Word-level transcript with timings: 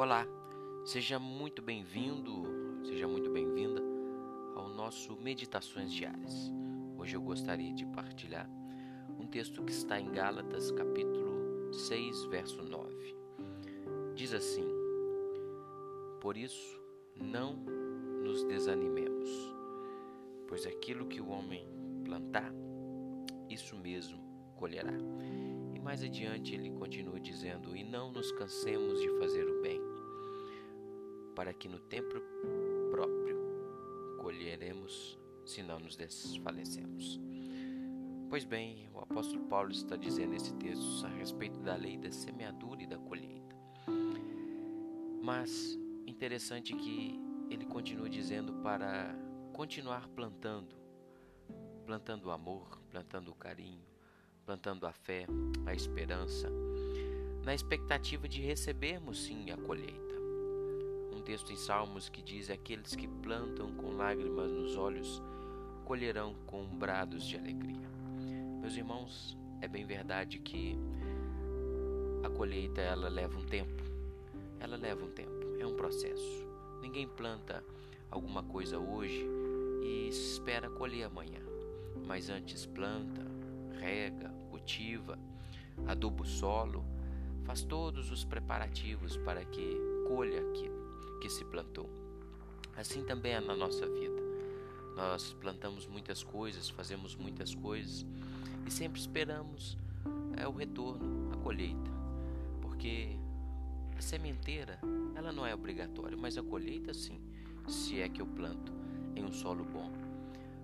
Olá, 0.00 0.26
seja 0.82 1.18
muito 1.18 1.60
bem-vindo, 1.60 2.42
seja 2.86 3.06
muito 3.06 3.28
bem-vinda 3.28 3.82
ao 4.56 4.70
nosso 4.70 5.14
Meditações 5.16 5.92
Diárias. 5.92 6.50
Hoje 6.96 7.16
eu 7.16 7.20
gostaria 7.20 7.70
de 7.74 7.84
partilhar 7.84 8.48
um 9.18 9.26
texto 9.26 9.62
que 9.62 9.72
está 9.72 10.00
em 10.00 10.10
Gálatas, 10.10 10.70
capítulo 10.70 11.74
6, 11.74 12.24
verso 12.30 12.62
9. 12.62 13.14
Diz 14.14 14.32
assim: 14.32 14.66
Por 16.18 16.34
isso, 16.34 16.80
não 17.14 17.56
nos 18.24 18.42
desanimemos, 18.44 19.28
pois 20.48 20.66
aquilo 20.66 21.08
que 21.08 21.20
o 21.20 21.28
homem 21.28 21.68
plantar, 22.06 22.50
isso 23.50 23.76
mesmo 23.76 24.18
colherá. 24.56 24.94
E 25.74 25.78
mais 25.78 26.02
adiante 26.02 26.54
ele 26.54 26.70
continua 26.70 27.20
dizendo: 27.20 27.76
E 27.76 27.84
não 27.84 28.10
nos 28.10 28.32
cansemos 28.32 28.98
de 28.98 29.10
fazer 29.18 29.44
o 29.44 29.60
bem 29.60 29.79
para 31.40 31.54
que 31.54 31.70
no 31.70 31.78
tempo 31.78 32.20
próprio 32.90 33.34
colheremos 34.18 35.18
se 35.46 35.62
não 35.62 35.80
nos 35.80 35.96
desfalecemos. 35.96 37.18
Pois 38.28 38.44
bem, 38.44 38.90
o 38.92 38.98
apóstolo 38.98 39.46
Paulo 39.46 39.70
está 39.70 39.96
dizendo 39.96 40.32
nesse 40.32 40.52
texto 40.56 41.06
a 41.06 41.08
respeito 41.08 41.58
da 41.60 41.74
lei 41.76 41.96
da 41.96 42.12
semeadura 42.12 42.82
e 42.82 42.86
da 42.86 42.98
colheita. 42.98 43.56
Mas 45.22 45.78
interessante 46.06 46.76
que 46.76 47.18
ele 47.48 47.64
continua 47.64 48.10
dizendo 48.10 48.52
para 48.62 49.16
continuar 49.54 50.08
plantando, 50.08 50.76
plantando 51.86 52.26
o 52.26 52.32
amor, 52.32 52.82
plantando 52.90 53.30
o 53.30 53.34
carinho, 53.34 53.88
plantando 54.44 54.86
a 54.86 54.92
fé, 54.92 55.24
a 55.64 55.72
esperança, 55.72 56.50
na 57.42 57.54
expectativa 57.54 58.28
de 58.28 58.42
recebermos 58.42 59.24
sim 59.24 59.50
a 59.50 59.56
colheita 59.56 60.09
um 61.20 61.22
texto 61.22 61.52
em 61.52 61.56
Salmos 61.56 62.08
que 62.08 62.22
diz: 62.22 62.48
Aqueles 62.48 62.96
que 62.96 63.06
plantam 63.06 63.70
com 63.74 63.92
lágrimas 63.92 64.50
nos 64.50 64.74
olhos 64.76 65.22
colherão 65.84 66.34
com 66.46 66.64
brados 66.64 67.26
de 67.26 67.36
alegria. 67.36 67.88
Meus 68.58 68.74
irmãos, 68.74 69.36
é 69.60 69.68
bem 69.68 69.84
verdade 69.84 70.38
que 70.38 70.78
a 72.24 72.30
colheita 72.30 72.80
ela 72.80 73.08
leva 73.10 73.38
um 73.38 73.44
tempo. 73.44 73.82
Ela 74.58 74.76
leva 74.76 75.04
um 75.04 75.10
tempo, 75.10 75.58
é 75.58 75.66
um 75.66 75.76
processo. 75.76 76.48
Ninguém 76.80 77.06
planta 77.06 77.62
alguma 78.10 78.42
coisa 78.42 78.78
hoje 78.78 79.26
e 79.82 80.08
espera 80.08 80.70
colher 80.70 81.04
amanhã. 81.04 81.40
Mas 82.06 82.30
antes 82.30 82.64
planta, 82.64 83.26
rega, 83.78 84.30
cultiva, 84.50 85.18
aduba 85.86 86.22
o 86.22 86.26
solo, 86.26 86.82
faz 87.44 87.62
todos 87.62 88.10
os 88.10 88.24
preparativos 88.24 89.18
para 89.18 89.44
que 89.44 89.76
colha 90.08 90.40
aquilo 90.40 90.89
que 91.20 91.28
se 91.28 91.44
plantou. 91.44 91.88
Assim 92.76 93.04
também 93.04 93.32
é 93.32 93.40
na 93.40 93.54
nossa 93.54 93.86
vida. 93.86 94.20
Nós 94.96 95.34
plantamos 95.40 95.86
muitas 95.86 96.22
coisas, 96.22 96.68
fazemos 96.68 97.14
muitas 97.14 97.54
coisas 97.54 98.04
e 98.66 98.70
sempre 98.70 99.00
esperamos 99.00 99.76
é, 100.36 100.46
o 100.46 100.52
retorno, 100.52 101.32
a 101.32 101.36
colheita, 101.36 101.90
porque 102.60 103.16
a 103.96 104.00
sementeira 104.00 104.78
ela 105.14 105.32
não 105.32 105.46
é 105.46 105.54
obrigatória, 105.54 106.16
mas 106.16 106.36
a 106.38 106.42
colheita 106.42 106.94
sim, 106.94 107.20
se 107.68 108.00
é 108.00 108.08
que 108.08 108.20
eu 108.20 108.26
planto 108.26 108.72
em 109.14 109.24
um 109.24 109.32
solo 109.32 109.64
bom. 109.64 109.90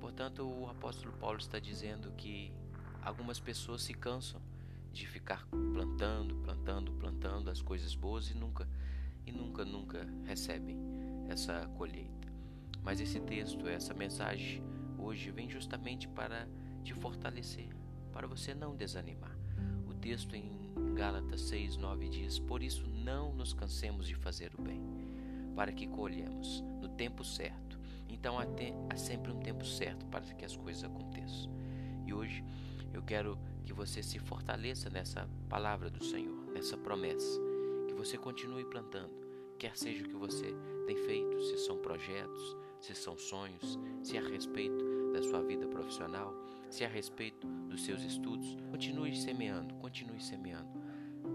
Portanto, 0.00 0.48
o 0.48 0.68
apóstolo 0.68 1.12
Paulo 1.18 1.38
está 1.38 1.58
dizendo 1.58 2.12
que 2.12 2.52
algumas 3.02 3.38
pessoas 3.40 3.82
se 3.82 3.94
cansam 3.94 4.40
de 4.92 5.06
ficar 5.06 5.46
plantando, 5.46 6.34
plantando, 6.36 6.92
plantando 6.92 7.50
as 7.50 7.60
coisas 7.60 7.94
boas 7.94 8.30
e 8.30 8.34
nunca 8.34 8.68
e 9.28 9.32
nunca, 9.32 9.64
nunca 9.64 10.06
recebem 10.24 10.78
essa 11.28 11.66
colheita. 11.76 12.28
Mas 12.82 13.00
esse 13.00 13.20
texto, 13.20 13.68
essa 13.68 13.92
mensagem 13.92 14.62
hoje 14.98 15.30
vem 15.30 15.48
justamente 15.48 16.08
para 16.08 16.48
te 16.82 16.94
fortalecer, 16.94 17.68
para 18.12 18.26
você 18.26 18.54
não 18.54 18.74
desanimar. 18.74 19.36
O 19.86 19.92
texto 19.94 20.34
em 20.34 20.50
Gálatas 20.94 21.42
6, 21.42 21.76
9 21.76 22.08
diz: 22.08 22.38
Por 22.38 22.62
isso 22.62 22.86
não 22.88 23.34
nos 23.34 23.52
cansemos 23.52 24.06
de 24.06 24.14
fazer 24.14 24.52
o 24.58 24.62
bem, 24.62 24.82
para 25.54 25.72
que 25.72 25.86
colhemos 25.86 26.64
no 26.80 26.88
tempo 26.88 27.22
certo. 27.22 27.78
Então 28.08 28.38
há, 28.38 28.46
te, 28.46 28.72
há 28.88 28.96
sempre 28.96 29.30
um 29.30 29.40
tempo 29.40 29.64
certo 29.66 30.06
para 30.06 30.22
que 30.22 30.44
as 30.44 30.56
coisas 30.56 30.82
aconteçam. 30.84 31.52
E 32.06 32.14
hoje 32.14 32.42
eu 32.94 33.02
quero 33.02 33.38
que 33.66 33.72
você 33.74 34.02
se 34.02 34.18
fortaleça 34.18 34.88
nessa 34.88 35.28
palavra 35.48 35.90
do 35.90 36.02
Senhor, 36.02 36.46
nessa 36.54 36.78
promessa 36.78 37.48
você 37.98 38.16
continue 38.16 38.64
plantando, 38.64 39.10
quer 39.58 39.76
seja 39.76 40.04
o 40.04 40.08
que 40.08 40.16
você 40.16 40.54
tem 40.86 40.96
feito, 40.96 41.40
se 41.42 41.58
são 41.58 41.78
projetos, 41.78 42.56
se 42.80 42.94
são 42.94 43.18
sonhos, 43.18 43.78
se 44.02 44.16
é 44.16 44.20
a 44.20 44.28
respeito 44.28 45.12
da 45.12 45.22
sua 45.22 45.42
vida 45.42 45.66
profissional, 45.66 46.34
se 46.70 46.84
é 46.84 46.86
a 46.86 46.90
respeito 46.90 47.46
dos 47.46 47.84
seus 47.84 48.02
estudos, 48.02 48.56
continue 48.70 49.14
semeando, 49.16 49.74
continue 49.76 50.20
semeando, 50.20 50.70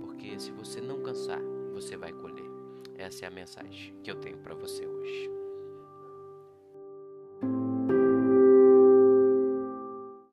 porque 0.00 0.38
se 0.38 0.52
você 0.52 0.80
não 0.80 1.02
cansar, 1.02 1.40
você 1.72 1.96
vai 1.96 2.12
colher. 2.12 2.48
Essa 2.96 3.24
é 3.24 3.28
a 3.28 3.30
mensagem 3.30 3.94
que 4.02 4.10
eu 4.10 4.16
tenho 4.16 4.38
para 4.38 4.54
você 4.54 4.86
hoje. 4.86 5.33